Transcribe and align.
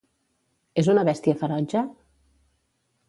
És 0.83 0.89
una 0.95 1.03
bèstia 1.09 1.37
ferotge? 1.43 1.83